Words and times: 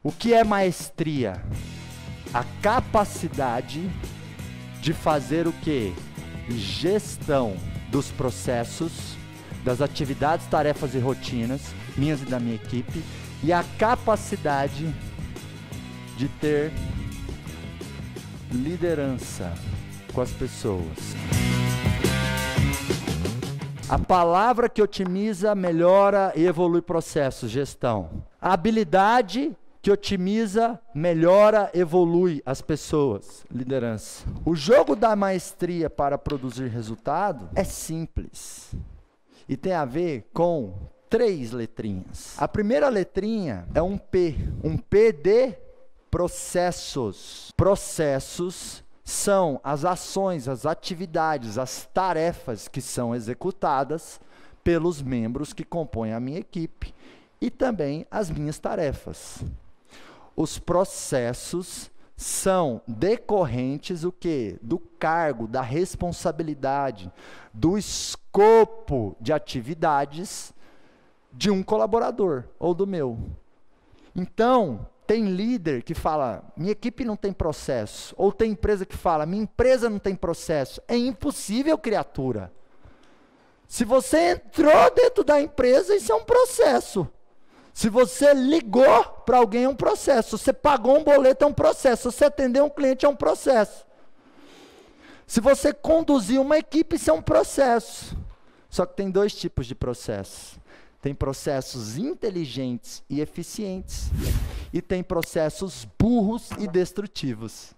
O 0.00 0.12
que 0.12 0.32
é 0.32 0.44
maestria? 0.44 1.42
A 2.32 2.44
capacidade 2.62 3.90
de 4.80 4.92
fazer 4.92 5.48
o 5.48 5.52
que? 5.52 5.92
Gestão 6.48 7.56
dos 7.90 8.12
processos, 8.12 9.16
das 9.64 9.80
atividades, 9.80 10.46
tarefas 10.46 10.94
e 10.94 11.00
rotinas, 11.00 11.74
minhas 11.96 12.22
e 12.22 12.26
da 12.26 12.38
minha 12.38 12.54
equipe, 12.54 13.02
e 13.42 13.52
a 13.52 13.64
capacidade 13.76 14.94
de 16.16 16.28
ter 16.28 16.72
liderança 18.52 19.52
com 20.14 20.20
as 20.20 20.30
pessoas. 20.30 21.16
A 23.88 23.98
palavra 23.98 24.68
que 24.68 24.80
otimiza, 24.80 25.56
melhora 25.56 26.32
e 26.36 26.46
evolui 26.46 26.82
processos, 26.82 27.50
gestão. 27.50 28.24
A 28.40 28.52
habilidade 28.52 29.56
que 29.88 29.92
otimiza, 29.92 30.78
melhora, 30.94 31.70
evolui 31.72 32.42
as 32.44 32.60
pessoas, 32.60 33.46
liderança. 33.50 34.22
O 34.44 34.54
jogo 34.54 34.94
da 34.94 35.16
maestria 35.16 35.88
para 35.88 36.18
produzir 36.18 36.68
resultado 36.68 37.48
é 37.54 37.64
simples 37.64 38.74
e 39.48 39.56
tem 39.56 39.72
a 39.72 39.86
ver 39.86 40.28
com 40.34 40.74
três 41.08 41.52
letrinhas. 41.52 42.34
A 42.36 42.46
primeira 42.46 42.90
letrinha 42.90 43.66
é 43.74 43.80
um 43.80 43.96
P, 43.96 44.36
um 44.62 44.76
P 44.76 45.10
de 45.10 45.54
processos. 46.10 47.50
Processos 47.56 48.84
são 49.02 49.58
as 49.64 49.86
ações, 49.86 50.48
as 50.48 50.66
atividades, 50.66 51.56
as 51.56 51.88
tarefas 51.94 52.68
que 52.68 52.82
são 52.82 53.14
executadas 53.14 54.20
pelos 54.62 55.00
membros 55.00 55.54
que 55.54 55.64
compõem 55.64 56.12
a 56.12 56.20
minha 56.20 56.40
equipe 56.40 56.94
e 57.40 57.50
também 57.50 58.06
as 58.10 58.28
minhas 58.30 58.58
tarefas. 58.58 59.42
Os 60.40 60.56
processos 60.56 61.90
são 62.16 62.80
decorrentes 62.86 64.04
o 64.04 64.12
que? 64.12 64.56
Do 64.62 64.78
cargo, 64.78 65.48
da 65.48 65.60
responsabilidade, 65.62 67.10
do 67.52 67.76
escopo 67.76 69.16
de 69.20 69.32
atividades 69.32 70.54
de 71.32 71.50
um 71.50 71.60
colaborador 71.60 72.44
ou 72.56 72.72
do 72.72 72.86
meu. 72.86 73.18
Então, 74.14 74.86
tem 75.08 75.24
líder 75.24 75.82
que 75.82 75.92
fala, 75.92 76.44
minha 76.56 76.70
equipe 76.70 77.04
não 77.04 77.16
tem 77.16 77.32
processo. 77.32 78.14
Ou 78.16 78.30
tem 78.30 78.52
empresa 78.52 78.86
que 78.86 78.96
fala, 78.96 79.26
minha 79.26 79.42
empresa 79.42 79.90
não 79.90 79.98
tem 79.98 80.14
processo. 80.14 80.80
É 80.86 80.96
impossível, 80.96 81.76
criatura. 81.76 82.52
Se 83.66 83.84
você 83.84 84.34
entrou 84.34 84.94
dentro 84.94 85.24
da 85.24 85.42
empresa, 85.42 85.96
isso 85.96 86.12
é 86.12 86.14
um 86.14 86.24
processo. 86.24 87.10
Se 87.78 87.88
você 87.88 88.34
ligou 88.34 89.04
para 89.24 89.38
alguém, 89.38 89.62
é 89.62 89.68
um 89.68 89.74
processo. 89.76 90.36
Se 90.36 90.46
você 90.46 90.52
pagou 90.52 90.98
um 90.98 91.04
boleto, 91.04 91.44
é 91.44 91.46
um 91.46 91.52
processo. 91.52 92.10
Se 92.10 92.18
você 92.18 92.24
atendeu 92.24 92.64
um 92.64 92.68
cliente, 92.68 93.06
é 93.06 93.08
um 93.08 93.14
processo. 93.14 93.86
Se 95.28 95.40
você 95.40 95.72
conduziu 95.72 96.42
uma 96.42 96.58
equipe, 96.58 96.96
isso 96.96 97.08
é 97.08 97.12
um 97.12 97.22
processo. 97.22 98.18
Só 98.68 98.84
que 98.84 98.96
tem 98.96 99.12
dois 99.12 99.32
tipos 99.32 99.64
de 99.64 99.76
processo. 99.76 100.58
Tem 101.00 101.14
processos 101.14 101.96
inteligentes 101.96 103.04
e 103.08 103.20
eficientes 103.20 104.10
e 104.72 104.82
tem 104.82 105.00
processos 105.00 105.86
burros 105.96 106.50
e 106.58 106.66
destrutivos. 106.66 107.74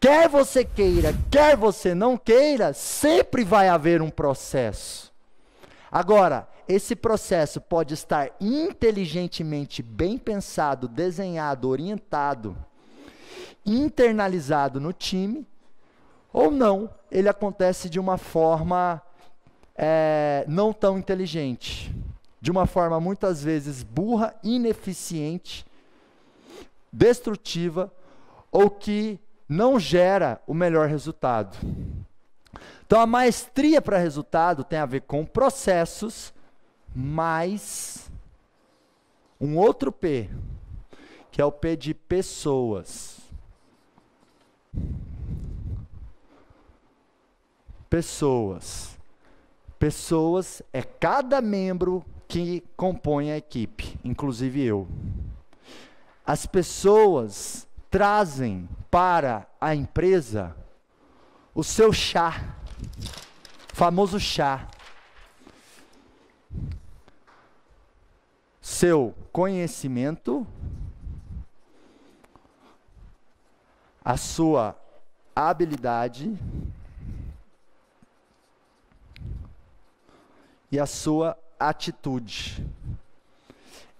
Quer 0.00 0.28
você 0.28 0.64
queira, 0.64 1.14
quer 1.30 1.56
você 1.56 1.94
não 1.94 2.18
queira, 2.18 2.72
sempre 2.72 3.44
vai 3.44 3.68
haver 3.68 4.02
um 4.02 4.10
processo. 4.10 5.09
Agora, 5.90 6.48
esse 6.68 6.94
processo 6.94 7.60
pode 7.60 7.94
estar 7.94 8.30
inteligentemente 8.40 9.82
bem 9.82 10.16
pensado, 10.16 10.86
desenhado, 10.86 11.68
orientado, 11.68 12.56
internalizado 13.66 14.80
no 14.80 14.92
time, 14.92 15.46
ou 16.32 16.50
não, 16.50 16.88
ele 17.10 17.28
acontece 17.28 17.90
de 17.90 17.98
uma 17.98 18.16
forma 18.16 19.02
é, 19.74 20.44
não 20.46 20.72
tão 20.72 20.96
inteligente, 20.96 21.92
de 22.40 22.50
uma 22.50 22.66
forma 22.66 23.00
muitas 23.00 23.42
vezes 23.42 23.82
burra, 23.82 24.34
ineficiente, 24.44 25.66
destrutiva 26.92 27.92
ou 28.52 28.70
que 28.70 29.18
não 29.48 29.78
gera 29.80 30.40
o 30.46 30.54
melhor 30.54 30.88
resultado. 30.88 31.58
Então 32.90 33.00
a 33.00 33.06
maestria 33.06 33.80
para 33.80 33.98
resultado 33.98 34.64
tem 34.64 34.76
a 34.76 34.84
ver 34.84 35.02
com 35.02 35.24
processos 35.24 36.34
mais 36.92 38.10
um 39.40 39.56
outro 39.56 39.92
P, 39.92 40.28
que 41.30 41.40
é 41.40 41.44
o 41.44 41.52
P 41.52 41.76
de 41.76 41.94
pessoas. 41.94 43.20
Pessoas. 47.88 48.98
Pessoas 49.78 50.60
é 50.72 50.82
cada 50.82 51.40
membro 51.40 52.04
que 52.26 52.64
compõe 52.76 53.30
a 53.30 53.36
equipe, 53.36 54.00
inclusive 54.02 54.64
eu. 54.64 54.88
As 56.26 56.44
pessoas 56.44 57.68
trazem 57.88 58.68
para 58.90 59.46
a 59.60 59.76
empresa 59.76 60.56
o 61.54 61.62
seu 61.62 61.92
chá, 61.92 62.56
famoso 63.80 64.20
chá. 64.20 64.68
Seu 68.60 69.14
conhecimento, 69.32 70.46
a 74.04 74.18
sua 74.18 74.78
habilidade, 75.34 76.38
e 80.70 80.78
a 80.78 80.84
sua 80.84 81.34
atitude. 81.58 82.62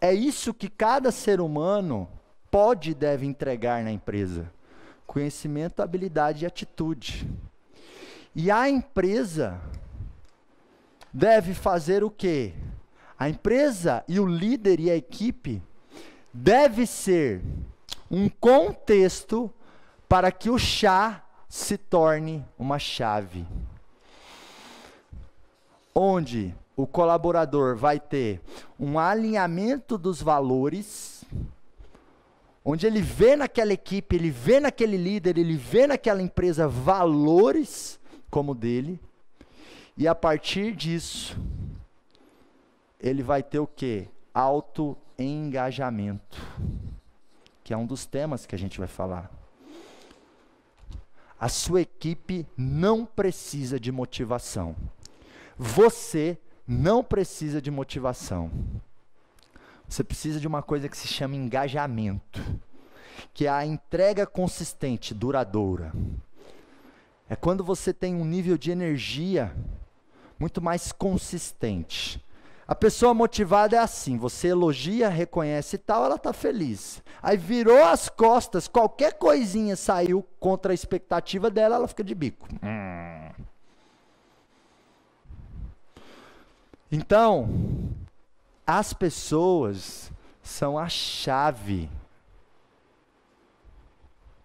É 0.00 0.14
isso 0.14 0.54
que 0.54 0.70
cada 0.70 1.12
ser 1.12 1.38
humano 1.38 2.08
pode 2.50 2.92
e 2.92 2.94
deve 2.94 3.26
entregar 3.26 3.84
na 3.84 3.92
empresa: 3.92 4.50
conhecimento, 5.06 5.82
habilidade 5.82 6.44
e 6.44 6.46
atitude. 6.46 7.28
E 8.38 8.50
a 8.50 8.68
empresa 8.68 9.58
deve 11.10 11.54
fazer 11.54 12.04
o 12.04 12.10
quê? 12.10 12.52
A 13.18 13.30
empresa 13.30 14.04
e 14.06 14.20
o 14.20 14.26
líder 14.26 14.78
e 14.78 14.90
a 14.90 14.94
equipe 14.94 15.62
deve 16.30 16.86
ser 16.86 17.42
um 18.10 18.28
contexto 18.28 19.50
para 20.06 20.30
que 20.30 20.50
o 20.50 20.58
chá 20.58 21.24
se 21.48 21.78
torne 21.78 22.44
uma 22.58 22.78
chave 22.78 23.46
onde 25.94 26.54
o 26.76 26.86
colaborador 26.86 27.74
vai 27.74 27.98
ter 27.98 28.42
um 28.78 28.98
alinhamento 28.98 29.96
dos 29.96 30.20
valores, 30.20 31.24
onde 32.62 32.86
ele 32.86 33.00
vê 33.00 33.34
naquela 33.34 33.72
equipe, 33.72 34.14
ele 34.14 34.28
vê 34.28 34.60
naquele 34.60 34.98
líder, 34.98 35.38
ele 35.38 35.56
vê 35.56 35.86
naquela 35.86 36.20
empresa 36.20 36.68
valores 36.68 37.98
como 38.36 38.54
dele, 38.54 39.00
e 39.96 40.06
a 40.06 40.14
partir 40.14 40.76
disso, 40.76 41.34
ele 43.00 43.22
vai 43.22 43.42
ter 43.42 43.60
o 43.60 43.66
que? 43.66 44.10
Auto-engajamento, 44.34 46.36
que 47.64 47.72
é 47.72 47.76
um 47.78 47.86
dos 47.86 48.04
temas 48.04 48.44
que 48.44 48.54
a 48.54 48.58
gente 48.58 48.78
vai 48.78 48.88
falar. 48.88 49.30
A 51.40 51.48
sua 51.48 51.80
equipe 51.80 52.46
não 52.58 53.06
precisa 53.06 53.80
de 53.80 53.90
motivação. 53.90 54.76
Você 55.56 56.36
não 56.68 57.02
precisa 57.02 57.62
de 57.62 57.70
motivação. 57.70 58.50
Você 59.88 60.04
precisa 60.04 60.38
de 60.38 60.46
uma 60.46 60.62
coisa 60.62 60.90
que 60.90 60.98
se 60.98 61.08
chama 61.08 61.36
engajamento, 61.36 62.42
que 63.32 63.46
é 63.46 63.48
a 63.48 63.64
entrega 63.64 64.26
consistente, 64.26 65.14
duradoura. 65.14 65.90
É 67.28 67.34
quando 67.34 67.64
você 67.64 67.92
tem 67.92 68.14
um 68.14 68.24
nível 68.24 68.56
de 68.56 68.70
energia 68.70 69.54
muito 70.38 70.62
mais 70.62 70.92
consistente. 70.92 72.24
A 72.68 72.74
pessoa 72.74 73.14
motivada 73.14 73.76
é 73.76 73.78
assim: 73.78 74.16
você 74.16 74.48
elogia, 74.48 75.08
reconhece 75.08 75.76
e 75.76 75.78
tal, 75.78 76.04
ela 76.04 76.16
está 76.16 76.32
feliz. 76.32 77.02
Aí 77.22 77.36
virou 77.36 77.84
as 77.84 78.08
costas, 78.08 78.68
qualquer 78.68 79.14
coisinha 79.14 79.76
saiu 79.76 80.24
contra 80.38 80.72
a 80.72 80.74
expectativa 80.74 81.50
dela, 81.50 81.76
ela 81.76 81.88
fica 81.88 82.04
de 82.04 82.14
bico. 82.14 82.46
Então, 86.90 87.48
as 88.66 88.92
pessoas 88.92 90.12
são 90.42 90.78
a 90.78 90.88
chave 90.88 91.90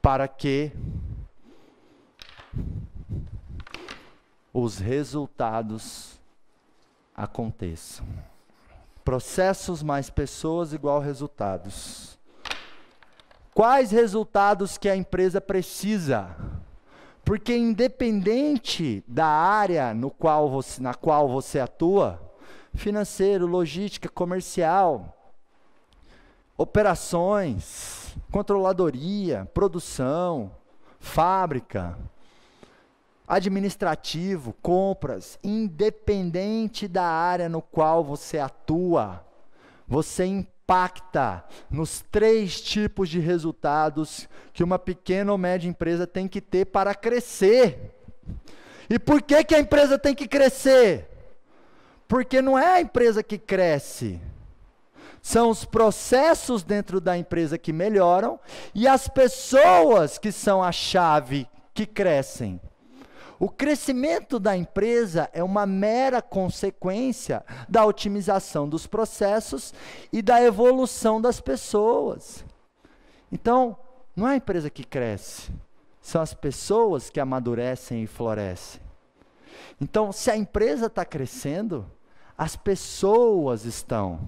para 0.00 0.26
que 0.26 0.72
os 4.52 4.78
resultados 4.78 6.20
aconteçam. 7.14 8.06
Processos 9.04 9.82
mais 9.82 10.10
pessoas 10.10 10.72
igual 10.72 11.00
resultados. 11.00 12.18
Quais 13.54 13.90
resultados 13.90 14.78
que 14.78 14.88
a 14.88 14.96
empresa 14.96 15.40
precisa? 15.40 16.36
Porque 17.24 17.56
independente 17.56 19.04
da 19.06 19.26
área 19.26 19.92
no 19.92 20.10
qual 20.10 20.48
você, 20.48 20.82
na 20.82 20.94
qual 20.94 21.28
você 21.28 21.60
atua, 21.60 22.20
financeiro, 22.74 23.46
logística, 23.46 24.08
comercial, 24.08 25.16
operações, 26.56 28.16
controladoria, 28.30 29.48
produção, 29.52 30.50
fábrica, 30.98 31.98
administrativo, 33.30 34.52
compras, 34.60 35.38
independente 35.44 36.88
da 36.88 37.04
área 37.04 37.48
no 37.48 37.62
qual 37.62 38.02
você 38.02 38.40
atua, 38.40 39.24
você 39.86 40.24
impacta 40.26 41.44
nos 41.70 42.04
três 42.10 42.60
tipos 42.60 43.08
de 43.08 43.20
resultados 43.20 44.28
que 44.52 44.64
uma 44.64 44.80
pequena 44.80 45.30
ou 45.30 45.38
média 45.38 45.68
empresa 45.68 46.08
tem 46.08 46.26
que 46.26 46.40
ter 46.40 46.66
para 46.66 46.92
crescer. 46.92 47.94
E 48.88 48.98
por 48.98 49.22
que, 49.22 49.44
que 49.44 49.54
a 49.54 49.60
empresa 49.60 49.96
tem 49.96 50.12
que 50.12 50.26
crescer? 50.26 51.08
Porque 52.08 52.42
não 52.42 52.58
é 52.58 52.74
a 52.74 52.80
empresa 52.80 53.22
que 53.22 53.38
cresce, 53.38 54.20
são 55.22 55.50
os 55.50 55.64
processos 55.64 56.64
dentro 56.64 57.00
da 57.00 57.16
empresa 57.16 57.56
que 57.56 57.72
melhoram 57.72 58.40
e 58.74 58.88
as 58.88 59.06
pessoas 59.06 60.18
que 60.18 60.32
são 60.32 60.60
a 60.60 60.72
chave 60.72 61.46
que 61.72 61.86
crescem. 61.86 62.60
O 63.40 63.48
crescimento 63.48 64.38
da 64.38 64.54
empresa 64.54 65.30
é 65.32 65.42
uma 65.42 65.64
mera 65.64 66.20
consequência 66.20 67.42
da 67.66 67.86
otimização 67.86 68.68
dos 68.68 68.86
processos 68.86 69.72
e 70.12 70.20
da 70.20 70.42
evolução 70.42 71.18
das 71.18 71.40
pessoas. 71.40 72.44
Então, 73.32 73.78
não 74.14 74.28
é 74.28 74.32
a 74.32 74.36
empresa 74.36 74.68
que 74.68 74.84
cresce, 74.84 75.50
são 76.02 76.20
as 76.20 76.34
pessoas 76.34 77.08
que 77.08 77.18
amadurecem 77.18 78.02
e 78.02 78.06
florescem. 78.06 78.82
Então, 79.80 80.12
se 80.12 80.30
a 80.30 80.36
empresa 80.36 80.86
está 80.86 81.06
crescendo, 81.06 81.90
as 82.36 82.56
pessoas 82.56 83.64
estão. 83.64 84.20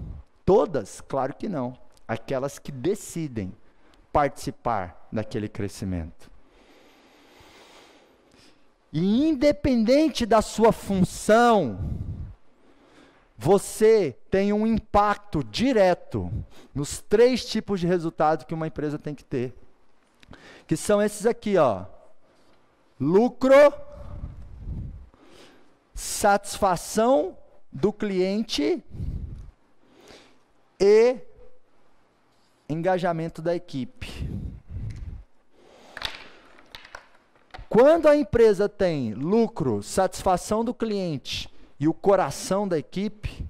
Todas? 0.43 1.01
Claro 1.01 1.35
que 1.35 1.47
não. 1.47 1.77
Aquelas 2.07 2.57
que 2.57 2.71
decidem 2.71 3.53
participar 4.11 5.07
daquele 5.11 5.47
crescimento. 5.47 6.32
E 8.93 9.27
independente 9.27 10.23
da 10.23 10.39
sua 10.39 10.71
função, 10.71 11.79
você 13.35 14.15
tem 14.29 14.53
um 14.53 14.67
impacto 14.67 15.43
direto 15.43 16.31
nos 16.75 17.01
três 17.01 17.43
tipos 17.43 17.79
de 17.79 17.87
resultado 17.87 18.45
que 18.45 18.53
uma 18.53 18.67
empresa 18.67 18.99
tem 18.99 19.15
que 19.15 19.25
ter. 19.25 19.51
Que 20.67 20.77
são 20.77 21.01
esses 21.01 21.25
aqui, 21.25 21.57
ó. 21.57 21.85
Lucro, 22.99 23.73
satisfação 25.95 27.35
do 27.71 27.91
cliente 27.91 28.83
e 30.79 31.17
engajamento 32.69 33.41
da 33.41 33.55
equipe. 33.55 34.32
Quando 37.73 38.07
a 38.07 38.15
empresa 38.15 38.69
tem 38.69 39.15
lucro, 39.15 39.81
satisfação 39.81 40.63
do 40.63 40.75
cliente 40.75 41.49
e 41.79 41.87
o 41.87 41.93
coração 41.93 42.67
da 42.67 42.77
equipe, 42.77 43.49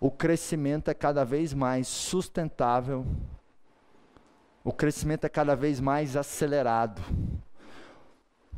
o 0.00 0.10
crescimento 0.10 0.88
é 0.90 0.94
cada 0.94 1.24
vez 1.24 1.54
mais 1.54 1.86
sustentável, 1.86 3.06
o 4.64 4.72
crescimento 4.72 5.24
é 5.24 5.28
cada 5.28 5.54
vez 5.54 5.78
mais 5.78 6.16
acelerado. 6.16 7.00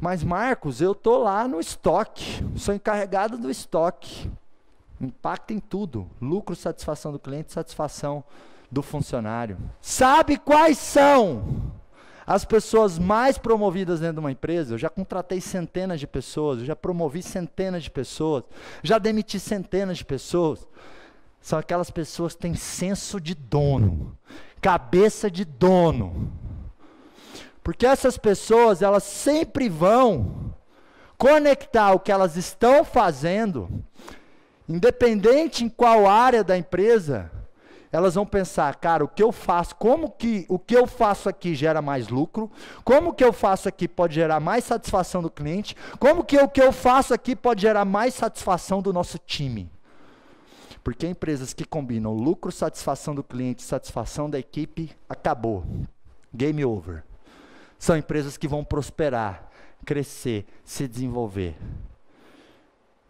Mas, 0.00 0.24
Marcos, 0.24 0.80
eu 0.80 0.92
estou 0.92 1.18
lá 1.18 1.46
no 1.46 1.60
estoque, 1.60 2.42
sou 2.56 2.74
encarregado 2.74 3.36
do 3.36 3.50
estoque. 3.50 4.32
Impacta 4.98 5.52
em 5.52 5.60
tudo: 5.60 6.08
lucro, 6.18 6.56
satisfação 6.56 7.12
do 7.12 7.18
cliente, 7.18 7.52
satisfação 7.52 8.24
do 8.70 8.80
funcionário. 8.80 9.58
Sabe 9.82 10.38
quais 10.38 10.78
são 10.78 11.74
as 12.26 12.44
pessoas 12.44 12.98
mais 12.98 13.38
promovidas 13.38 14.00
dentro 14.00 14.14
de 14.14 14.20
uma 14.20 14.32
empresa? 14.32 14.74
Eu 14.74 14.78
já 14.78 14.88
contratei 14.88 15.40
centenas 15.40 16.00
de 16.00 16.06
pessoas, 16.06 16.60
eu 16.60 16.64
já 16.64 16.76
promovi 16.76 17.22
centenas 17.22 17.82
de 17.82 17.90
pessoas, 17.90 18.44
já 18.82 18.98
demiti 18.98 19.38
centenas 19.38 19.98
de 19.98 20.04
pessoas. 20.04 20.66
São 21.40 21.58
aquelas 21.58 21.90
pessoas 21.90 22.34
que 22.34 22.40
têm 22.40 22.54
senso 22.54 23.20
de 23.20 23.34
dono, 23.34 24.16
cabeça 24.60 25.30
de 25.30 25.44
dono. 25.44 26.32
Porque 27.62 27.86
essas 27.86 28.16
pessoas, 28.16 28.82
elas 28.82 29.04
sempre 29.04 29.68
vão 29.68 30.54
conectar 31.18 31.92
o 31.92 32.00
que 32.00 32.12
elas 32.12 32.36
estão 32.36 32.84
fazendo 32.84 33.84
Independente 34.68 35.62
em 35.62 35.68
qual 35.68 36.08
área 36.08 36.42
da 36.42 36.56
empresa, 36.56 37.30
elas 37.94 38.16
vão 38.16 38.26
pensar, 38.26 38.74
cara, 38.74 39.04
o 39.04 39.08
que 39.08 39.22
eu 39.22 39.30
faço, 39.30 39.76
como 39.76 40.10
que 40.10 40.44
o 40.48 40.58
que 40.58 40.74
eu 40.74 40.84
faço 40.84 41.28
aqui 41.28 41.54
gera 41.54 41.80
mais 41.80 42.08
lucro? 42.08 42.50
Como 42.82 43.14
que 43.14 43.22
eu 43.22 43.32
faço 43.32 43.68
aqui 43.68 43.86
pode 43.86 44.16
gerar 44.16 44.40
mais 44.40 44.64
satisfação 44.64 45.22
do 45.22 45.30
cliente? 45.30 45.76
Como 46.00 46.24
que 46.24 46.36
o 46.36 46.48
que 46.48 46.60
eu 46.60 46.72
faço 46.72 47.14
aqui 47.14 47.36
pode 47.36 47.62
gerar 47.62 47.84
mais 47.84 48.14
satisfação 48.14 48.82
do 48.82 48.92
nosso 48.92 49.16
time? 49.16 49.70
Porque 50.82 51.06
empresas 51.06 51.54
que 51.54 51.64
combinam 51.64 52.12
lucro, 52.12 52.50
satisfação 52.50 53.14
do 53.14 53.22
cliente, 53.22 53.62
satisfação 53.62 54.28
da 54.28 54.40
equipe, 54.40 54.90
acabou. 55.08 55.64
Game 56.34 56.64
over. 56.64 57.04
São 57.78 57.96
empresas 57.96 58.36
que 58.36 58.48
vão 58.48 58.64
prosperar, 58.64 59.48
crescer, 59.86 60.44
se 60.64 60.88
desenvolver. 60.88 61.54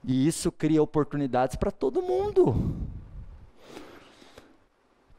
E 0.04 0.26
isso 0.28 0.52
cria 0.52 0.82
oportunidades 0.82 1.56
para 1.56 1.70
todo 1.70 2.02
mundo. 2.02 2.76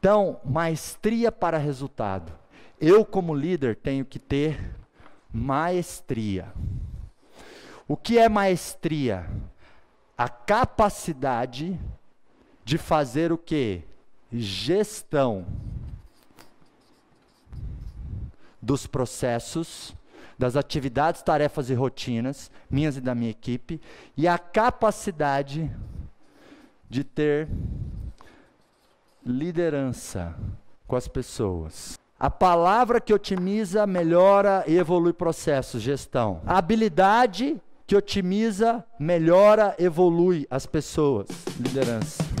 Então, 0.06 0.40
maestria 0.44 1.32
para 1.32 1.58
resultado. 1.58 2.32
Eu, 2.80 3.04
como 3.04 3.34
líder, 3.34 3.74
tenho 3.74 4.04
que 4.04 4.20
ter 4.20 4.72
maestria. 5.32 6.52
O 7.88 7.96
que 7.96 8.16
é 8.16 8.28
maestria? 8.28 9.28
A 10.16 10.28
capacidade 10.28 11.76
de 12.64 12.78
fazer 12.78 13.32
o 13.32 13.36
que? 13.36 13.82
Gestão 14.30 15.44
dos 18.62 18.86
processos 18.86 19.92
das 20.38 20.54
atividades, 20.54 21.20
tarefas 21.20 21.68
e 21.68 21.74
rotinas, 21.74 22.48
minhas 22.70 22.96
e 22.96 23.00
da 23.00 23.12
minha 23.12 23.32
equipe, 23.32 23.80
e 24.16 24.28
a 24.28 24.38
capacidade 24.38 25.68
de 26.88 27.02
ter 27.02 27.48
liderança 29.26 30.34
com 30.86 30.94
as 30.94 31.08
pessoas. 31.08 31.98
A 32.18 32.30
palavra 32.30 33.00
que 33.00 33.12
otimiza, 33.12 33.86
melhora 33.86 34.64
e 34.66 34.76
evolui 34.76 35.12
processos, 35.12 35.82
gestão. 35.82 36.40
A 36.46 36.56
habilidade 36.56 37.60
que 37.86 37.96
otimiza, 37.96 38.84
melhora, 38.98 39.74
evolui 39.78 40.46
as 40.50 40.64
pessoas, 40.64 41.28
liderança. 41.58 42.35